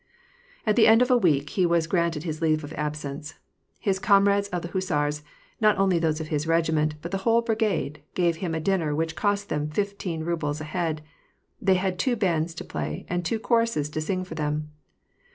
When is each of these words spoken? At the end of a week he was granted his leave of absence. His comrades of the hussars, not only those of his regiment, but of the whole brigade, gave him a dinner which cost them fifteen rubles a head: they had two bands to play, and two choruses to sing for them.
At 0.65 0.75
the 0.75 0.87
end 0.87 1.03
of 1.03 1.11
a 1.11 1.15
week 1.19 1.51
he 1.51 1.63
was 1.63 1.85
granted 1.85 2.23
his 2.23 2.41
leave 2.41 2.63
of 2.63 2.73
absence. 2.73 3.35
His 3.79 3.99
comrades 3.99 4.47
of 4.47 4.63
the 4.63 4.69
hussars, 4.69 5.21
not 5.59 5.77
only 5.77 5.99
those 5.99 6.19
of 6.19 6.29
his 6.29 6.47
regiment, 6.47 6.95
but 7.03 7.09
of 7.09 7.11
the 7.11 7.17
whole 7.19 7.43
brigade, 7.43 8.01
gave 8.15 8.37
him 8.37 8.55
a 8.55 8.59
dinner 8.59 8.95
which 8.95 9.15
cost 9.15 9.49
them 9.49 9.69
fifteen 9.69 10.23
rubles 10.23 10.59
a 10.59 10.63
head: 10.63 11.03
they 11.61 11.75
had 11.75 11.99
two 11.99 12.15
bands 12.15 12.55
to 12.55 12.63
play, 12.63 13.05
and 13.09 13.23
two 13.23 13.37
choruses 13.37 13.91
to 13.91 14.01
sing 14.01 14.23
for 14.23 14.33
them. 14.33 14.71